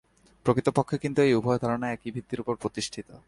[0.45, 3.11] প্রকৃতপক্ষে কিন্তু এই উভয় ধারণা একই ভিত্তির উপর প্রতিষ্ঠিত।